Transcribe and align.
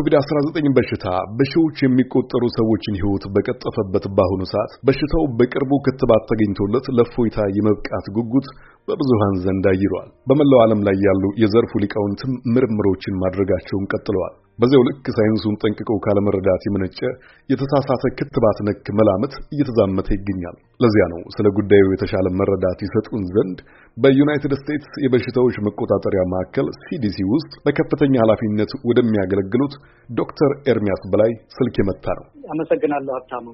የኮቪድ-19 0.00 0.66
በሽታ 0.76 1.06
በሺዎች 1.38 1.76
የሚቆጠሩ 1.84 2.42
ሰዎችን 2.56 2.98
ሕይወት 2.98 3.24
በቀጠፈበት 3.34 4.04
በአሁኑ 4.16 4.42
ሰዓት 4.50 4.72
በሽታው 4.86 5.24
በቅርቡ 5.38 5.70
ክትባት 5.86 6.22
ተገኝቶለት 6.30 6.86
ለእፎይታ 6.96 7.46
የመብቃት 7.56 8.06
ጉጉት 8.16 8.46
በብዙሃን 8.88 9.34
ዘንድ 9.44 9.66
አይሏል። 9.72 10.08
በመላው 10.28 10.62
ዓለም 10.64 10.84
ላይ 10.88 10.96
ያሉ 11.06 11.24
የዘርፉ 11.42 11.82
ሊቃውንትም 11.84 12.32
ምርምሮችን 12.54 13.18
ማድረጋቸውን 13.22 13.90
ቀጥለዋል። 13.92 14.34
በዚያው 14.58 14.86
ልክ 14.88 15.04
ሳይንሱን 15.16 15.60
ጠንቅቀው 15.62 16.00
ካለመረዳት 16.06 16.64
የመነጨ 16.66 17.00
የተሳሳተ 17.48 18.14
ክትባት 18.18 18.60
ነክ 18.68 18.86
መላምት 19.00 19.34
እየተዛመተ 19.52 20.10
ይገኛል። 20.16 20.58
ለዚያ 20.80 21.04
ነው 21.12 21.20
ስለ 21.34 21.46
ጉዳዩ 21.56 21.84
የተሻለ 21.90 22.26
መረዳት 22.38 22.80
ይሰጡን 22.84 23.22
ዘንድ 23.32 23.58
በዩናይትድ 23.96 24.52
ስቴትስ 24.58 24.92
የበሽታዎች 25.04 25.56
መቆጣጠሪያ 25.66 26.22
ማዕከል 26.32 26.68
ሲዲሲ 26.82 27.18
ውስጥ 27.32 27.52
በከፍተኛ 27.64 28.14
ኃላፊነት 28.24 28.72
ወደሚያገለግሉት 28.88 29.74
ዶክተር 30.12 30.52
ኤርሚያስ 30.72 31.02
በላይ 31.12 31.32
ስልክ 31.56 31.76
የመታ 31.80 32.06
ነው። 32.18 32.26
አመሰግናለሁ 32.52 33.12
ሀብታሙ። 33.16 33.46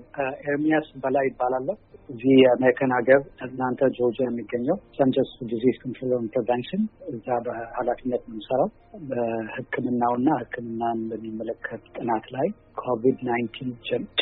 ኤርሚያስ 0.47 0.89
በላይ 1.05 1.27
እባላለሁ። 1.31 1.77
እዚህ 2.09 2.33
የአሜሪካን 2.41 2.93
ሀገር 2.97 3.21
አትላንታ 3.45 3.89
ጆርጂያ 3.97 4.27
የሚገኘው 4.29 4.77
Centers 4.99 5.33
Disease 5.53 5.77
Control 5.85 6.27
Prevention 6.35 6.83
እዛ 7.13 7.39
በኃላፊነት 7.47 8.25
ነው 8.55 8.69
በሕክምናውና 9.11 10.29
ሕክምናን 10.43 11.01
በሚመለከት 11.11 11.83
ጥናት 11.97 12.27
ላይ 12.37 12.49
COVID 12.83 13.19
nineteen 13.31 13.71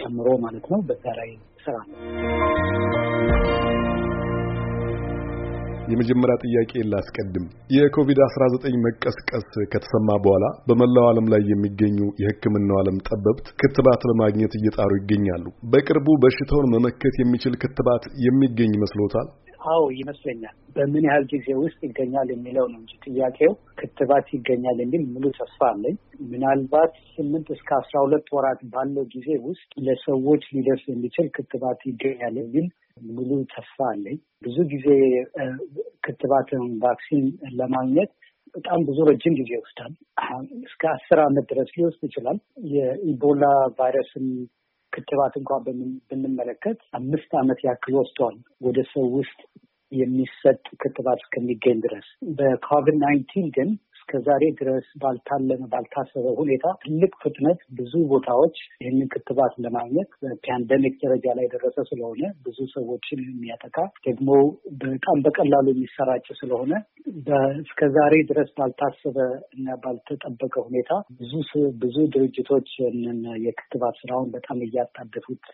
ጨምሮ 0.01 0.29
ማለት 0.45 0.69
ነው። 0.75 0.81
በዛ 0.89 1.05
ላይ 1.21 1.31
ስራ 1.65 1.77
ነው። 1.85 2.52
የመጀመሪያ 5.93 6.35
ጥያቄ 6.45 6.73
ላስቀድም። 6.93 7.45
የኮቪድ-19 7.77 8.77
መቀስቀስ 8.87 9.47
ከተሰማ 9.73 10.09
በኋላ 10.25 10.45
በመላው 10.69 11.07
ዓለም 11.11 11.27
ላይ 11.33 11.43
የሚገኙ 11.53 11.99
የሕክምናው 12.23 12.79
ዓለም 12.83 12.99
ጠበብት 13.09 13.47
ክትባት 13.63 14.03
ለማግኘት 14.11 14.55
እየጣሩ 14.59 14.91
ይገኛሉ። 14.99 15.45
በቅርቡ 15.73 16.09
በሽታውን 16.25 16.73
መመከት 16.75 17.17
የሚችል 17.23 17.57
ክትባት 17.63 18.05
የሚገኝ 18.27 18.73
ይመስሎታል? 18.79 19.29
አዎ 19.65 19.83
ይመስለኛል። 19.97 20.55
በምን 20.77 21.05
ያህል 21.09 21.25
ጊዜ 21.33 21.49
ውስጥ 21.61 21.79
ይገኛል 21.87 22.29
የሚለው 22.33 22.67
ነው 22.73 22.79
እንጂ 22.81 22.93
ጥያቄው 23.07 23.53
ክትባት 23.81 24.29
ይገኛል 24.37 24.79
የሚል 24.83 25.03
ሙሉ 25.13 25.25
ተስፋ 25.39 25.61
አለኝ። 25.71 25.97
ምናልባት 26.33 26.95
ስምንት 27.15 27.49
እስከ 27.57 27.71
አስራ 27.79 27.97
ሁለት 28.05 28.29
ወራት 28.37 28.61
ባለው 28.73 29.05
ጊዜ 29.15 29.29
ውስጥ 29.49 29.71
ለሰዎች 29.87 30.45
ሊደርስ 30.55 30.85
የሚችል 30.93 31.29
ክትባት 31.37 31.83
ይገኛል 31.91 32.37
የሚል 32.43 32.67
ሙሉ 33.11 33.31
ተስፋ 33.55 33.79
አለኝ። 33.91 34.17
ብዙ 34.43 34.57
ጊዜ 34.73 34.87
ክትባትን 36.07 36.65
vaccine 36.83 37.27
ለማግኘት 37.59 38.11
በጣም 38.55 38.81
ብዙ 38.89 38.99
ረጅም 39.09 39.35
ጊዜ 39.39 39.51
ይወስዳል። 39.55 39.93
እስከ 40.63 40.83
አስር 40.95 41.19
ዓመት 41.21 41.45
ድረስ 41.53 41.71
ሊወስድ 41.77 42.03
ይችላል። 42.09 42.39
የኢቦላ 42.73 43.45
ቫይረስን 43.79 44.27
ክትባት 44.93 45.35
እንኳን 45.37 45.63
ብንመለከት 46.11 46.81
አምስት 46.95 47.31
ዓመት 47.35 47.61
ያክል 47.65 47.95
ወስዷል 47.95 48.37
ወደ 48.61 48.79
ሰው 48.93 49.05
ውስጥ 49.15 49.39
የሚሰጥ 49.93 50.63
ክትባት 50.83 51.21
እስከሚገኝ 51.23 51.79
ድረስ። 51.81 52.07
በ 52.37 52.54
COVID 52.54 52.97
nineteen 53.01 53.49
ግን 53.57 53.71
እስከ 54.03 54.21
ዛሬ 54.27 54.45
ድረስ 54.59 54.87
ባልታለመ 55.03 55.63
ባልታሰበ 55.73 56.27
ሁኔታ 56.39 56.65
ትልቅ 56.83 57.13
ፍጥነት 57.23 57.61
ብዙ 57.79 57.93
ቦታዎች 58.11 58.57
ይህንን 58.81 59.09
ክትባት 59.13 59.55
ለማግኘት 59.65 60.11
በ 60.23 60.37
pandemic 60.37 60.95
ደረጃ 61.05 61.35
ላይ 61.39 61.45
የደረሰ 61.47 61.77
ስለሆነ 61.91 62.23
ብዙ 62.47 62.59
ሰዎችን 62.75 63.21
የሚያጠቃ 63.27 63.77
ደግሞ 64.07 64.29
በጣም 64.83 65.23
በቀላሉ 65.27 65.67
የሚሰራጭ 65.73 66.27
ስለሆነ 66.41 66.73
እስከ 67.63 67.91
ዛሬ 67.97 68.15
ድረስ 68.31 68.51
ባልታሰበ 68.59 69.19
እና 69.57 69.77
ባልተጠበቀ 69.85 70.55
ሁኔታ 70.69 70.91
ብዙ 71.21 71.33
ብዙ 71.83 71.97
ድርጅቶች 72.15 72.71
የክትባት 73.47 73.97
ስራውን 74.03 74.31
በጣም 74.37 74.61
እያጣደፉት 74.67 75.45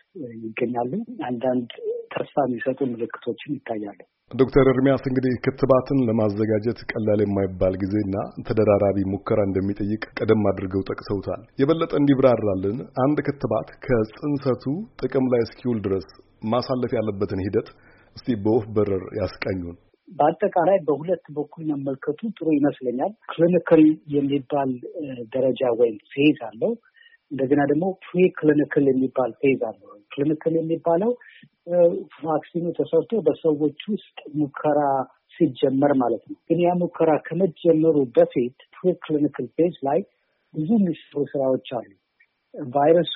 ይገኛሉ። 0.45 0.93
አንዳንድ 1.29 1.69
ተስፋ 2.13 2.45
የሚሰጡ 2.47 2.79
ምልክቶችም 2.91 3.55
ይታያሉ። 3.57 3.99
ዶክተር 4.31 4.65
ኤርሚያስ 4.71 5.03
እንግዲህ 5.09 5.33
ክትባትን 5.45 5.99
ለማዘጋጀት 6.07 6.79
ቀላል 6.91 7.19
የማይባል 7.23 7.75
ጊዜና 7.83 8.15
ተደራራቢ 8.47 8.97
ሙከራ 9.11 9.39
እንደሚጠይቅ 9.47 10.03
ቀደም 10.19 10.43
አድርገው 10.49 10.81
ጠቅሰውታል። 10.89 11.41
የበለጠ 11.61 11.91
እንዲብራራልን 11.99 12.77
አንድ 13.03 13.19
ክትባት 13.27 13.69
ከጽንሰቱ 13.85 14.65
ጥቅም 15.01 15.27
ላይ 15.33 15.43
እስኪውል 15.45 15.79
ድረስ 15.87 16.07
ማሳለፍ 16.51 16.91
ያለበትን 16.97 17.43
ሂደት 17.45 17.69
እስቲ 18.15 18.35
በወፍ 18.43 18.65
በረር 18.75 19.05
ያስቃኙን። 19.19 19.77
በአጠቃላይ 20.07 20.77
በሁለት 20.87 21.25
በኩል 21.35 21.63
መመልከቱ 21.71 22.19
ጥሩ 22.37 22.47
ይመስለኛል። 22.55 23.11
clinical 23.31 23.81
የሚባል 24.15 24.71
ደረጃ 25.35 25.61
ወይም 25.79 25.97
phase 26.13 26.39
አለው። 26.47 26.71
እንደገና 27.31 27.61
ደግሞ 27.71 27.85
pre 28.05 28.19
clinical 28.37 28.85
የሚባል 28.91 29.31
phase 29.41 29.61
አለው። 29.69 29.85
clinical 30.13 30.53
የሚባለው 30.57 31.11
vaccine 32.21 32.55
ኑ 32.55 32.65
ተሰርቶ 32.77 33.11
በሰዎች 33.25 33.81
ውስጥ 33.93 34.17
ሙከራ 34.35 34.79
ሲጀመር 35.39 35.91
ማለት 35.97 36.23
ነው። 36.29 36.37
ግን 36.47 36.59
ያ 36.63 36.71
ሙከራ 36.79 37.11
ከመጀመሩ 37.27 37.97
በፊት 38.17 38.57
pre 38.75 38.93
clinical 39.03 39.47
phase 39.57 39.75
ላይ 39.87 39.99
ብዙ 40.53 40.69
የሚሰሩ 40.77 41.23
ስራዎች 41.31 41.69
አሉ። 41.77 41.89
ቫይረሱ 42.73 43.15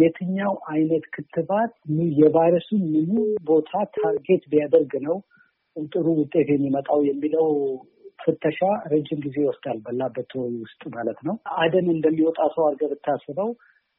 የትኛው 0.00 0.52
አይነት 0.72 1.04
ክትባት 1.14 1.72
የቫይረሱ 2.18 2.68
ምኑ 2.84 3.12
ቦታ 3.48 3.72
target 3.96 4.42
ቢያደርግ 4.52 4.92
ነው 5.06 5.16
ጥሩ 5.76 6.06
ውጤት 6.18 6.48
የሚመጣው 6.52 7.00
የሚለው 7.08 7.48
ፍተሻ 8.22 8.60
ረጅም 8.92 9.18
ጊዜ 9.24 9.36
ይወስዳል። 9.42 9.78
በላቦራቶሪ 9.84 10.52
ውስጥ 10.62 10.82
ማለት 10.94 11.18
ነው። 11.26 11.34
አደን 11.62 11.88
እንደሚወጣ 11.94 12.38
ሰው 12.54 12.64
አድርገህ 12.68 12.90
ብታስበው 12.92 13.50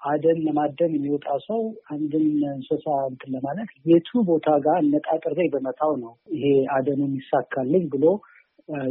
አደን 0.01 0.39
ለማደን 0.45 0.91
የሚወጣ 0.95 1.27
ሰው 1.45 1.61
አንድን 1.93 2.25
እንስሳ 2.51 2.85
እንትን 3.09 3.31
ለማለት 3.35 3.69
የቱ 3.89 4.09
ቦታ 4.29 4.47
ጋር 4.65 4.75
አነጣጥሬ 4.81 5.39
በመታው 5.53 5.93
ነው 6.03 6.13
ይሄ 6.35 6.45
አደኑ 6.75 7.01
የሚሳካልኝ 7.07 7.85
ብሎ 7.93 8.05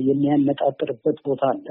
የሚያነጣጥርበት 0.09 1.19
ቦታ 1.27 1.45
አለ። 1.53 1.67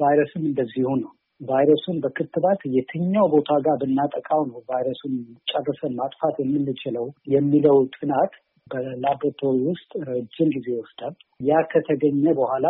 ቫይረስም 0.00 0.42
እንደዚሁ 0.48 0.88
ነው። 1.02 1.12
ቫይረሱን 1.40 1.96
በክትባት 2.04 2.60
የትኛው 2.74 3.26
ቦታ 3.34 3.50
ጋር 3.64 3.76
ብናጠቃው 3.82 4.40
ነው 4.48 4.58
ቫይረሱን 4.70 5.14
ጨርሰን 5.50 5.92
ማጥፋት 5.98 6.36
የምንችለው 6.42 7.04
የሚለው 7.34 7.76
ጥናት 7.96 8.32
በላቦራቶሪ 8.70 9.56
ውስጥ 9.68 9.90
ረጅም 10.08 10.48
ጊዜ 10.56 10.66
ይወስዳል። 10.72 11.14
ያ 11.40 11.60
ከተገኘ 11.72 12.24
በኋላ 12.38 12.66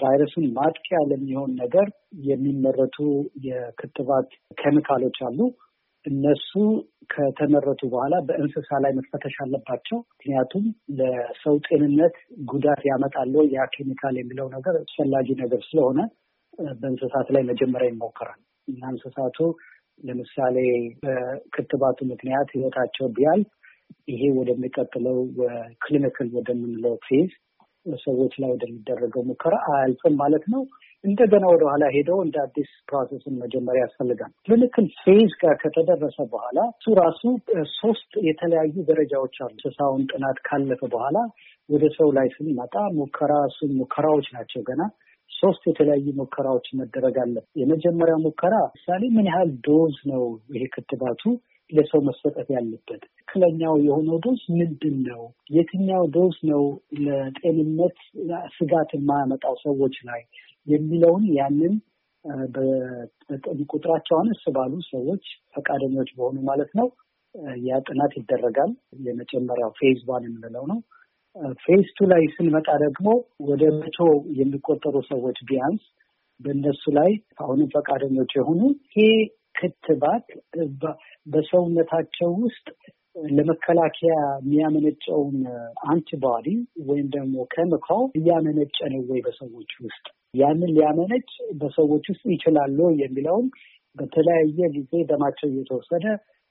ቫይረሱን 0.00 0.46
ማጥቂያ 0.56 0.98
ለሚሆን 1.10 1.52
ነገር 1.62 1.86
የሚመረቱ 2.26 2.96
የክትባት 3.46 4.28
ኬሚካሎች 4.62 5.18
አሉ። 5.28 5.38
እነሱ 6.04 6.50
ከተመረቱ 7.10 7.82
በኋላ 7.92 8.14
በእንስሳ 8.26 8.78
ላይ 8.84 8.92
መፈተሽ 8.96 9.36
አለባቸው። 9.44 9.98
ምክንያቱም 10.12 10.64
ለሰው 10.98 11.56
ጤንነት 11.66 12.16
ጉዳት 12.50 12.82
ያመጣል 12.90 13.34
ያ 13.54 13.66
ኬሚካል 13.74 14.16
የሚለው 14.18 14.48
ነገር 14.56 14.76
አስፈላጊ 14.82 15.28
ነገር 15.42 15.62
ስለሆነ 15.68 16.00
በእንስሳት 16.80 17.28
ላይ 17.36 17.42
መጀመሪያ 17.50 17.88
ይሞከራል 17.92 18.40
እና 18.68 18.82
እንስሳቱ 18.92 19.38
ለምሳሌ 20.00 20.56
በክትባቱ 21.02 21.98
ምክንያት 22.12 22.48
ሕይወታቸው 22.54 23.06
ቢያልፍ 23.16 23.50
ይሄ 24.08 24.22
ወደሚቀጥለው 24.38 25.18
clinical 25.82 26.28
ወደምንለው 26.36 26.94
phase 27.06 27.30
ሰዎች 27.86 28.32
ላይ 28.42 28.50
ወደሚደረገው 28.52 29.22
ሙከራ 29.28 29.54
አያልፍም 29.72 30.14
ማለት 30.20 30.44
ነው። 30.52 30.62
እንደገና 31.04 31.44
ወደኋላ 31.52 31.84
ሄደው 31.94 32.18
እንደ 32.22 32.36
አዲስ 32.44 32.70
process 32.88 33.24
ን 33.24 33.34
መጀመር 33.42 33.80
ያስፈልጋል። 33.84 34.30
clinical 34.46 34.86
phase 35.02 35.32
ጋር 35.42 35.54
ከተደረሰ 35.62 36.18
በኋላ 36.32 36.58
እሱ 36.72 36.94
ራሱ 37.00 37.22
ሶስት 37.74 38.12
የተለያዩ 38.28 38.74
ደረጃዎች 38.90 39.36
አሉ። 39.44 39.52
እንስሳውን 39.56 40.04
ጥናት 40.12 40.38
ካለፈ 40.46 40.82
በኋላ 40.94 41.16
ወደ 41.68 41.84
ሰው 41.98 42.08
ላይ 42.18 42.28
ስንመጣ 42.36 42.74
ሙከራ 42.98 43.32
እሱ 43.50 43.68
ሙከራዎች 43.80 44.28
ናቸው 44.36 44.62
ገና 44.70 44.82
ሶስት 45.30 45.62
የተለያዩ 45.68 46.06
ሙከራዎች 46.18 46.66
መደረግ 46.80 47.16
አለ። 47.22 47.36
የመጀመሪያው 47.60 48.20
ሙከራ 48.26 48.54
ምሳሌ 48.74 49.02
ምን 49.16 49.28
ያህል 49.30 49.50
dose 49.68 49.96
ነው 50.12 50.24
ይሄ 50.54 50.64
ክትባቱ 50.74 51.22
ለሰው 51.74 52.00
መሰጠት 52.00 52.48
ያለበት? 52.54 53.02
ትክክለኛው 53.10 53.74
የሆነው 53.86 54.16
dose 54.24 54.42
ምንድን 54.54 54.96
ነው? 55.08 55.22
የትኛው 55.50 56.04
dose 56.16 56.36
ነው 56.50 56.62
ለጤንነት 57.04 57.96
ስጋት 58.56 58.90
የማያመጣው 58.96 59.56
ሰዎች 59.64 59.96
ላይ 60.08 60.22
የሚለውን 60.66 61.24
ያንን 61.38 61.74
ቁጥራቸው 63.72 64.16
አነስ 64.20 64.42
ባሉ 64.54 64.74
ሰዎች 64.92 65.24
ፈቃደኞች 65.54 66.10
በሆኑ 66.16 66.36
ማለት 66.46 66.70
ነው 66.78 66.86
ያ 67.66 67.80
ጥናት 67.86 68.12
ይደረጋል። 68.18 68.72
የመጀመሪያው 69.06 69.70
phase 69.78 70.00
one 70.08 70.24
የምንለው 70.26 70.64
ነው። 70.72 70.78
phase 71.62 71.86
two 71.96 72.06
ላይ 72.12 72.22
ስንመጣ 72.34 72.68
ደግሞ 72.82 73.06
ወደ 73.48 73.62
መቶ 73.78 73.98
የሚቆጠሩ 74.40 74.96
ሰዎች 75.08 75.38
ቢያንስ 75.48 75.84
በእነሱ 76.40 76.84
ላይ 76.98 77.10
አሁንም 77.42 77.68
ፈቃደኞች 77.74 78.30
የሆኑ 78.38 78.60
ይሄ 78.88 79.06
ክትባት 79.54 80.26
በሰውነታቸው 81.26 82.30
ውስጥ 82.44 82.66
ለመከላከያ 83.30 84.14
የሚያመነጨውን 84.40 85.36
antibody 85.90 86.46
ወይም 86.88 87.08
ደግሞ 87.14 87.44
ኬሚካል 87.54 88.04
እያመነጨ 88.20 88.78
ነው 88.94 89.02
ወይ 89.10 89.20
በሰዎች 89.26 89.72
ውስጥ 89.84 90.06
ያንን 90.34 90.70
ሊያመነጭ 90.76 91.28
በሰዎች 91.60 92.04
ውስጥ 92.12 92.24
ይችላሉ 92.34 92.78
የሚለውን 93.02 93.46
በተለያየ 93.96 94.58
ጊዜ 94.76 94.92
ደማቸው 95.10 95.48
እየተወሰደ 95.50 96.06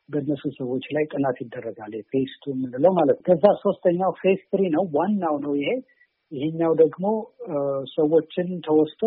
በእነሱ 0.09 0.43
ሰዎች 0.57 0.85
ላይ 0.95 1.03
ጥናት 1.11 1.37
ይደረጋል። 1.43 1.93
phase 2.11 2.31
two 2.41 2.53
የምንለው 2.53 2.91
ማለት 2.97 3.17
ነው። 3.19 3.25
ከዛ 3.27 3.51
ሶስተኛው 3.63 4.11
phase 4.21 4.41
three 4.51 4.61
ነው። 4.75 4.83
ዋናው 4.95 5.35
ነው 5.45 5.53
ይሄ። 5.59 5.69
ይሄኛው 6.31 6.73
ደግሞ 6.81 7.05
ሰዎችን 7.93 8.47
ተወስቶ 8.67 9.01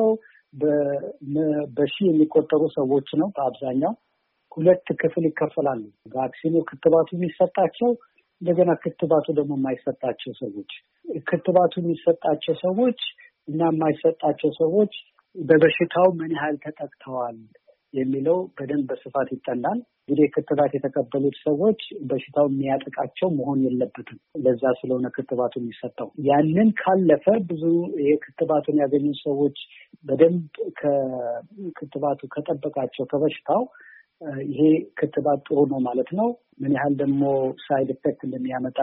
በሺህ 1.76 2.04
የሚቆጠሩ 2.08 2.62
ሰዎች 2.76 3.08
ነው 3.20 3.28
በአብዛኛው። 3.36 3.94
ሁለት 4.52 4.86
ክፍል 5.00 5.24
ይከፈላሉ። 5.28 5.82
vaccine 6.14 6.45
ኑ 6.45 6.54
ክትባቱ 6.68 7.08
የሚሰጣቸው 7.16 7.90
እንደገና 8.40 8.70
ክትባቱ 8.82 9.26
ደግሞ 9.38 9.52
የማይሰጣቸው 9.58 10.32
ሰዎች። 10.40 10.72
ክትባቱ 11.28 11.74
የሚሰጣቸው 11.82 12.54
ሰዎች 12.64 13.00
እና 13.48 13.60
የማይሰጣቸው 13.70 14.50
ሰዎች 14.58 14.94
በበሽታው 15.36 16.08
ምን 16.18 16.32
ያህል 16.36 16.56
ተጠቅተዋል 16.64 17.38
የሚለው 17.96 18.38
በደንብ 18.56 18.86
በስፋት 18.90 19.28
ይጠናል። 19.34 19.78
እንግዲህ 20.00 20.26
ክትባት 20.34 20.72
የተቀበሉት 20.76 21.36
ሰዎች 21.42 21.80
በሽታው 22.08 22.46
የሚያጠቃቸው 22.50 23.28
መሆን 23.38 23.60
የለበትም። 23.64 24.18
ለዛ 24.44 24.72
ስለሆነ 24.80 25.06
ክትባቱ 25.16 25.54
የሚሰጠው 25.60 26.08
ያንን 26.28 26.70
ካለፈ 26.80 27.26
ብዙ 27.48 27.64
ክትባቱን 28.24 28.78
ያገኙ 28.82 29.08
ሰዎች 29.22 29.58
በደንብ 30.04 30.44
ከክትባቱ 30.80 32.20
ከጠበቃቸው 32.34 33.06
ከበሽታው 33.12 33.62
ይሄ 34.48 34.60
ክትባት 34.98 35.40
ጥሩ 35.46 35.58
ነው 35.72 35.80
ማለት 35.86 36.10
ነው። 36.18 36.28
ምን 36.60 36.72
ያህል 36.76 36.94
ደግሞ 37.00 37.22
side 37.64 37.88
effect 37.94 38.20
እንደሚያመጣ 38.26 38.78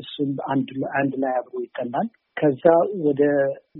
እሱም 0.00 0.30
አንድ 0.94 1.12
ላይ 1.22 1.32
አብሮ 1.40 1.54
ይጠናል። 1.64 2.06
ከዛ 2.36 2.64
ወደ 3.04 3.22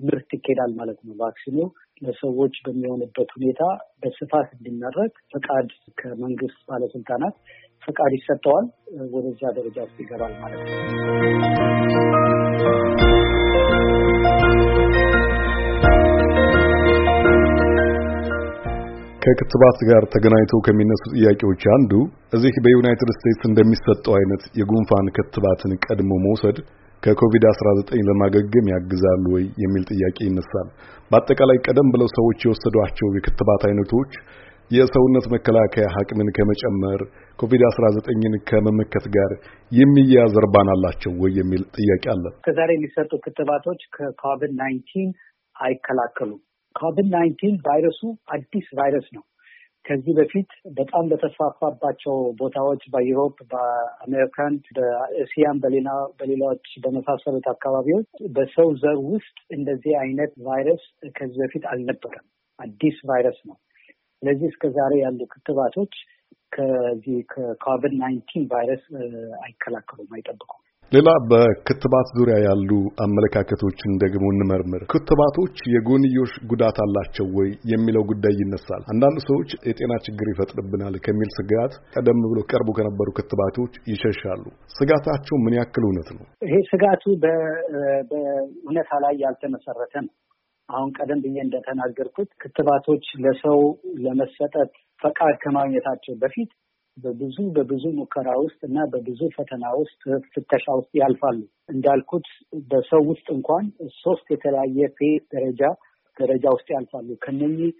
ምርት 0.02 0.30
ይኬዳል 0.36 0.72
ማለት 0.76 0.98
ነው። 1.06 1.14
vaccine 1.20 1.50
ኑ 1.50 1.58
ለሰዎች 2.02 2.54
በሚሆንበት 2.66 3.30
ሁኔታ 3.36 3.62
በስፋት 4.02 4.48
እንዲመረት 4.56 5.14
ፈቃድ 5.34 5.68
ከመንግስት 6.00 6.60
ባለስልጣናት 6.70 7.36
ፈቃድ 7.82 8.12
ይሰጠዋል። 8.18 8.66
ወደዛ 9.14 9.42
ደረጃ 9.58 9.78
ውስጥ 9.86 9.98
ይገባል 10.04 10.34
ማለት 10.42 10.60
ነው። 10.64 11.82
ከክትባት 19.24 19.78
ጋር 19.88 20.02
ተገናኝተው 20.12 20.60
ከሚነሱ 20.66 21.02
ጥያቄዎች 21.14 21.62
አንዱ 21.74 21.92
እዚህ 22.34 22.54
በዩናይትድ 22.64 23.10
ስቴትስ 23.16 23.42
እንደሚሰጠው 23.48 24.14
አይነት 24.18 24.42
የጉንፋን 24.60 25.08
ክትባትን 25.16 25.72
ቀድሞ 25.84 26.10
መውሰድ 26.24 26.56
ከኮቪድ-19 27.02 28.02
ለማገገም 28.08 28.66
ያግዛሉ 28.72 29.24
ወይ 29.34 29.44
የሚል 29.62 29.82
ጥያቄ 29.90 30.18
ይነሳል። 30.26 30.68
በአጠቃላይ 31.10 31.58
ቀደም 31.66 31.88
ብለው 31.94 32.08
ሰዎች 32.16 32.38
የወሰዷቸው 32.44 33.08
የክትባት 33.16 33.62
አይነቶች 33.68 34.12
የሰውነት 34.70 35.26
መከላከያ 35.32 35.86
አቅምን 36.00 36.28
ከመጨመር 36.36 37.00
ኮቪድ-19ን 37.38 38.34
ከመመከት 38.48 39.06
ጋር 39.16 39.32
የሚያያዝ 39.72 40.34
እርባና 40.42 40.70
አላቸው 40.76 41.12
ወይ 41.22 41.32
የሚል 41.40 41.62
ጥያቄ 41.76 42.04
አለ። 42.14 42.24
ከዛሬ 42.46 42.70
የሚሰጡ 42.76 43.12
ክትባቶች 43.24 43.82
ከ 43.96 44.13
COVID 44.13 44.54
nineteen 44.60 45.10
አይከላከሉም። 45.56 46.40
COVID 46.74 47.08
nineteen 47.14 47.56
ቫይረሱ 47.66 48.00
አዲስ 48.34 48.68
ቫይረስ 48.78 49.08
ነው። 49.16 49.24
ከዚህ 49.84 50.12
በፊት 50.18 50.50
በጣም 50.76 51.04
በተስፋፋባቸው 51.10 52.16
ቦታዎች 52.40 52.82
በ 52.90 53.00
Europe፣ 53.00 53.36
በአሜሪካን፣ 53.52 54.54
በእስያም 54.76 55.58
በሌሎች 56.18 56.66
በመሳሰሉት 56.84 57.46
አካባቢዎች 57.52 58.08
በሰው 58.36 58.68
ዘር 58.82 58.98
ውስጥ 59.08 59.36
እንደዚህ 59.50 59.94
አይነት 59.98 60.32
ቫይረስ 60.46 60.84
ከዚህ 61.14 61.38
በፊት 61.42 61.66
አልነበረም። 61.72 62.26
አዲስ 62.58 62.98
ቫይረስ 63.10 63.38
ነው። 63.48 63.56
ስለዚህ 64.22 64.46
እስከ 64.48 64.66
ዛሬ 64.74 64.92
ያሉ 65.00 65.20
ክትባቶች 65.32 65.94
ከዚህ 66.52 67.18
ከ 67.32 67.50
COVID 67.50 67.94
nineteen 68.00 68.44
ቫይረስ 68.50 68.84
አይከላከሉም፣ 69.44 70.10
አይጠብቁም። 70.16 70.60
ሌላ 70.92 71.10
በክትባት 71.28 72.08
ዙሪያ 72.16 72.34
ያሉ 72.44 72.70
አመለካከቶችን 73.04 73.92
ደግሞ 74.02 74.24
እንመርምር። 74.32 74.82
ክትባቶች 74.92 75.54
የጎንዮሽ 75.74 76.32
ጉዳት 76.50 76.78
አላቸው 76.84 77.26
ወይ 77.36 77.48
የሚለው 77.70 78.02
ጉዳይ 78.10 78.34
ይነሳል። 78.40 78.82
አንዳንድ 78.92 79.18
ሰዎች 79.26 79.50
የጤና 79.68 79.92
ችግር 80.06 80.28
ይፈጥርብናል 80.32 80.96
ከሚል 81.04 81.30
ስጋት 81.36 81.72
ቀደም 81.94 82.20
ብሎ 82.24 82.40
ቀርቡ 82.50 82.70
ከነበሩ 82.78 83.08
ክትባቶች 83.18 83.78
ይሸሻሉ። 83.92 84.44
ስጋታቸው 84.76 85.38
ምን 85.44 85.56
ያክል 85.58 85.86
እውነት 85.88 86.10
ነው? 86.16 86.24
ይሄ 86.46 86.58
ስጋቱ 86.70 87.04
በእውነታ 87.22 88.90
ላይ 89.04 89.16
ያልተመሰረተ 89.24 89.94
ነው። 90.04 90.12
አሁን 90.68 90.90
ቀደም 90.98 91.22
ብዬ 91.24 91.38
እንደተናገርኩት 91.42 92.30
ክትባቶች 92.42 93.06
ለሰው 93.24 93.60
ለመሰጠት 94.04 94.72
ፈቃድ 95.02 95.34
ከማግኘታቸው 95.42 96.14
በፊት 96.20 96.50
በብዙ 96.96 97.36
በብዙ 97.56 97.84
ሙከራ 97.98 98.28
ውስጥ 98.42 98.60
እና 98.68 98.78
በብዙ 98.92 99.20
ፈተና 99.36 99.64
ውስጥ 99.78 100.00
ፍተሻ 100.32 100.66
ውስጥ 100.78 100.92
ያልፋሉ። 101.00 101.38
እንዳልኩት 101.68 102.26
በሰው 102.70 103.02
ውስጥ 103.10 103.26
እንኳን 103.36 103.64
ሶስት 103.98 104.26
የተለያየ 104.34 104.88
phase 104.98 105.22
ደረጃ 105.34 105.62
ደረጃ 106.16 106.44
ውስጥ 106.56 106.68
ያልፋሉ። 106.74 107.08
ከነኚህ 107.22 107.70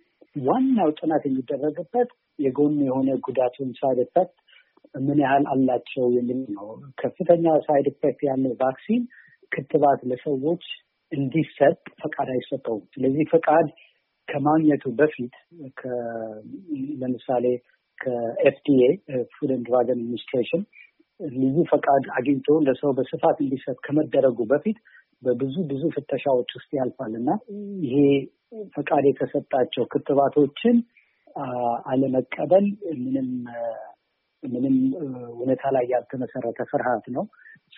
ዋናው 0.42 0.90
ጥናት 0.98 1.24
የሚደረግበት 1.28 2.10
የጎን 2.38 2.76
የሆነ 2.86 3.10
ጉዳቱን 3.26 3.70
side 3.80 3.98
effect 4.04 4.36
ምን 5.02 5.18
ያህል 5.24 5.44
አላቸው 5.52 6.06
የሚል 6.16 6.40
ነው። 6.54 6.66
ከፍተኛ 7.00 7.54
side 7.66 7.86
effect 7.92 8.22
ያለው 8.28 8.54
vaccine 8.62 9.02
ክትባት 9.52 10.00
ለሰዎች 10.10 10.64
እንዲሰጥ 11.12 11.78
ፈቃድ 12.02 12.28
አይሰጠውም። 12.34 12.84
ስለዚህ 12.94 13.24
ፈቃድ 13.32 13.66
ከማግኘቱ 14.28 14.84
በፊት 14.98 15.34
ለምሳሌ 17.00 17.44
ከ 18.02 18.35
FDA 18.35 18.84
Food 19.34 19.50
and 19.50 19.66
Drug 19.68 19.88
Administration 19.94 20.62
ልዩ 21.36 21.56
ፈቃድ 21.70 22.04
አግኝቶ 22.18 22.54
ለሰው 22.66 22.92
በስፋት 22.98 23.36
እንዲሰጥ 23.44 23.76
ከመደረጉ 23.84 24.38
በፊት 24.52 24.78
በብዙ 25.22 25.56
ብዙ 25.70 25.82
ፍተሻዎች 25.96 26.50
ውስጥ 26.56 26.70
ያልፋል 26.78 27.12
እና 27.20 27.30
ይሄ 27.84 27.96
ፈቃድ 28.74 29.04
የተሰጣቸው 29.10 29.84
ክትባቶችን 29.92 30.78
አለመቀበል 31.86 32.66
ምንም 33.04 33.28
ምንም 34.42 34.76
እውነታ 35.32 35.62
ላይ 35.74 35.84
ያልተመሰረተ 35.92 36.60
ፍርሃት 36.70 37.06
ነው። 37.16 37.24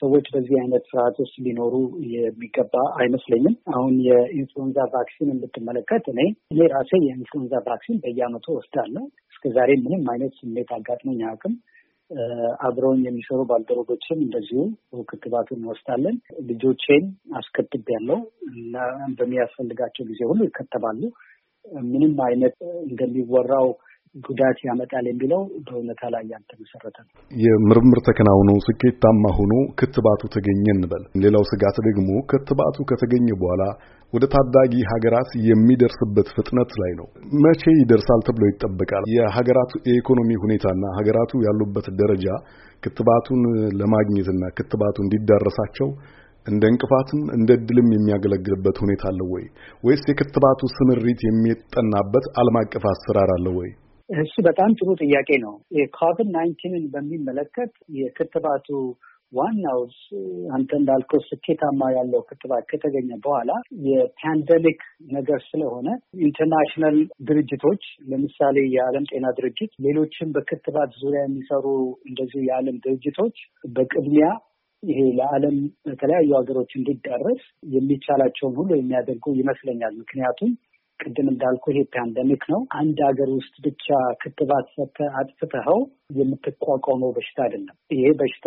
ሰዎች 0.03 0.27
በዚህ 0.35 0.57
አይነት 0.61 0.85
ፍርሃት 0.91 1.17
ውስጥ 1.23 1.35
ሊኖሩ 1.45 1.75
የሚገባ 2.15 2.75
አይመስለኝም። 3.01 3.55
አሁን 3.75 3.95
የኢንፍሉዌንዛ 4.07 4.79
ቫክሲን 4.95 5.31
ብትመለከት 5.43 6.05
እኔ 6.13 6.21
እኔ 6.53 6.61
ራሴ 6.75 6.93
የኢንፍሉዌንዛ 7.05 7.55
ቫክሲን 7.69 8.01
በየዓመቱ 8.05 8.47
ወስዳለሁ። 8.57 9.05
እስከዛሬ 9.35 9.71
ምንም 9.85 10.05
አይነት 10.13 10.35
ስሜት 10.41 10.71
አጋጥሞኝ 10.77 11.21
አያውቅም። 11.23 11.55
አብረውኝ 12.67 13.03
የሚሰሩ 13.05 13.41
ባልደረቦችም 13.51 14.19
እንደዚሁ 14.25 14.63
ክትባቱን 15.09 15.59
እንወስዳለን። 15.59 16.17
ልጆቼን 16.49 17.05
አስከትቤያለሁ 17.39 18.19
እና 18.53 18.75
በሚያስፈልጋቸው 19.19 20.05
ጊዜ 20.11 20.21
ሁሉ 20.31 20.41
ይከተባሉ። 20.49 21.01
ምንም 21.89 22.15
አይነት 22.27 22.57
እንደሚወራው 22.87 23.69
ጉዳት 24.15 24.59
ያመጣል 24.67 25.05
የሚለው 25.09 25.41
በእውነታ 25.65 26.03
ላይ 26.15 26.25
ያልተመሰረተ 26.33 26.97
ነው። 27.01 27.11
የምርምር 27.45 27.99
ተከናውኖ 28.09 28.51
ስኬታማ 28.67 29.33
ሆኖ 29.39 29.55
ክትባቱ 29.81 30.23
ተገኘ 30.35 30.65
እንበል። 30.75 31.03
ሌላው 31.25 31.45
ስጋት 31.53 31.79
ደግሞ 31.89 32.11
ክትባቱ 32.33 32.87
ከተገኘ 32.91 33.29
በኋላ 33.43 33.63
ወደ 34.13 34.25
ታዳጊ 34.35 34.75
ሀገራት 34.91 35.31
የሚደርስበት 35.49 36.29
ፍጥነት 36.37 36.73
ላይ 36.83 36.93
ነው። 37.01 37.07
መቼ 37.45 37.63
ይደርሳል 37.81 38.21
ተብሎ 38.27 38.43
ይጠበቃል? 38.51 39.05
የሀገራቱ 39.15 39.73
የኢኮኖሚ 39.89 40.31
ሁኔታና 40.45 40.85
ሀገራቱ 40.99 41.33
ያሉበት 41.47 41.89
ደረጃ 42.03 42.27
ክትባቱን 42.83 43.43
ለማግኘትና 43.81 44.43
ክትባቱ 44.57 44.97
እንዲዳረሳቸው 45.05 45.89
እንደ 46.47 46.63
እንቅፋትም 46.71 47.21
እንደ 47.37 47.51
እድልም 47.59 47.89
የሚያገለግልበት 47.93 48.77
ሁኔታ 48.83 49.05
አለው 49.11 49.29
ወይ? 49.35 49.45
ወይስ 49.85 50.03
የክትባቱ 50.11 50.61
ስምሪት 50.75 51.21
የሚጠናበት 51.25 52.27
ዓለም 52.41 52.59
አቀፍ 52.61 52.85
አሰራር 52.93 53.31
አለው 53.37 53.55
ወይ? 53.61 53.71
እሱ 54.11 54.35
በጣም 54.47 54.71
ጥሩ 54.79 54.89
ጥያቄ 55.03 55.29
ነው። 55.45 55.55
የኮቪድ 55.77 56.29
nineteen 56.35 56.75
ን 56.75 56.85
በሚመለከት 56.95 57.71
የክትባቱ 57.99 58.69
ዋናው 59.33 59.81
አንተ 60.55 60.71
እንዳልከው 60.79 61.21
ስኬታማ 61.29 61.89
ያለው 61.95 62.21
ክትባት 62.29 62.65
ከተገኘ 62.71 63.09
በኋላ 63.25 63.53
የ 63.87 64.05
pandemic 64.05 64.81
ነገር 65.15 65.41
ስለሆነ 65.49 65.89
international 66.27 66.99
ድርጅቶች 67.29 67.83
ለምሳሌ 68.11 68.57
የዓለም 68.75 69.07
ጤና 69.13 69.33
ድርጅት፣ 69.39 69.73
ሌሎችም 69.87 70.35
በክትባት 70.37 70.93
ዙሪያ 71.03 71.23
የሚሰሩ 71.25 71.67
እንደዚሁ 72.09 72.43
የዓለም 72.45 72.79
ድርጅቶች 72.87 73.39
በቅድሚያ 73.75 74.29
ይሄ 74.83 75.01
ለዓለም 75.19 75.57
በተለያዩ 75.87 76.31
ሀገሮች 76.39 76.71
እንዲዳረስ 76.79 77.43
የሚቻላቸውን 77.75 78.57
ሁሉ 78.59 78.71
የሚያደርጉ 78.77 79.27
ይመስለኛል። 79.39 79.95
ምክንያቱም 80.01 80.51
ቅድም 81.01 81.29
እንዳልኩ 81.33 81.65
ይሄ 81.73 81.81
ፓንደሚክ 81.95 82.43
ነው። 82.53 82.61
አንድ 82.79 82.99
ሀገር 83.07 83.29
ውስጥ 83.37 83.55
ብቻ 83.67 83.87
ክትባት 84.23 84.67
ሰጥተህ 84.75 85.17
አጥፍተኸው 85.21 85.81
የምትቋቋመው 86.19 87.13
በሽታ 87.17 87.39
አይደለም። 87.47 87.77
ይሄ 87.95 88.05
በሽታ 88.21 88.47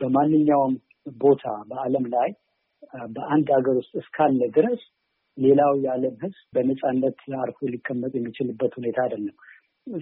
በማንኛውም 0.00 0.74
ቦታ 1.20 1.44
በዓለም 1.70 2.06
ላይ 2.14 2.30
በአንድ 3.10 3.48
ሀገር 3.56 3.74
ውስጥ 3.80 3.92
እስካለ 4.00 4.40
ድረስ 4.56 4.82
ሌላው 5.38 5.72
የዓለም 5.84 6.14
ሕዝብ 6.22 6.42
በነፃነት 6.54 7.20
አርፎ 7.40 7.58
ሊቀመጥ 7.72 8.12
የሚችልበት 8.14 8.72
ሁኔታ 8.78 8.98
አይደለም። 9.04 9.36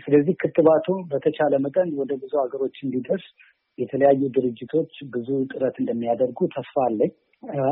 ስለዚህ 0.03 0.35
ክትባቱ 0.43 0.89
በተቻለ 1.11 1.55
መጠን 1.65 1.89
ወደ 2.01 2.13
ብዙ 2.21 2.33
ሀገሮች 2.43 2.77
እንዲደርስ 2.85 3.27
የተለያዩ 3.79 4.23
ድርጅቶች 4.35 4.93
ብዙ 5.15 5.29
ጥረት 5.53 5.77
እንደሚያደርጉ 5.83 6.49
ተስፋ 6.55 6.75
አለኝ። 6.87 7.13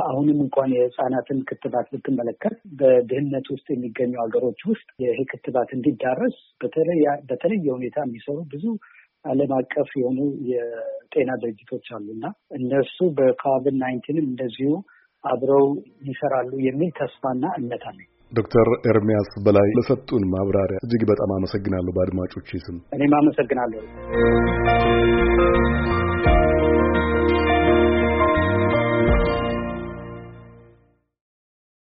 አሁንም 0.05 0.39
እንኳን 0.45 0.71
የህፃናትን 0.77 1.39
ክትባት 1.49 1.87
ብትመለከት 1.93 2.57
በድህነት 2.79 3.47
ውስጥ 3.55 3.67
የሚገኙ 3.73 4.13
ሀገሮች 4.23 4.61
ውስጥ 4.71 4.89
ይሄ 5.05 5.19
ክትባት 5.33 5.71
እንዲዳረስ 5.77 6.37
በተለየ 7.29 7.67
ሁኔታ 7.77 7.99
የሚሰሩ 8.05 8.39
ብዙ 8.55 8.65
ዓለም 9.25 9.51
አቀፍ 9.57 9.91
የሆኑ 10.01 10.19
የጤና 10.51 11.31
ድርጅቶች 11.43 11.87
አሉ 11.97 12.07
እና 12.17 12.27
እነርሱ 12.59 12.99
በኮቪድ 13.19 13.77
ናይንቲንም 13.83 14.29
እንደዚሁ 14.31 14.73
አብረው 15.25 15.67
ይሰራሉ 16.09 16.53
የሚል 16.67 16.91
ተስፋና 17.01 17.45
እምነት 17.59 17.85
አለኝ። 17.91 18.09
ዶክተር 18.33 18.69
ኤርሚያስ 18.91 19.31
በላይ 19.47 19.69
ለሰጡን 19.79 20.25
ማብራሪያ 20.35 20.79
እጅግ 20.85 21.05
በጣም 21.09 21.33
አመሰግናለሁ። 21.37 21.93
በአድማጮች 21.97 22.51
ስም 22.67 22.77
እኔም 22.97 23.15
አመሰግናለሁ። 23.21 23.83